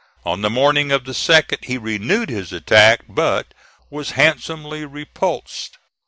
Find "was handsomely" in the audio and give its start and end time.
3.91-4.83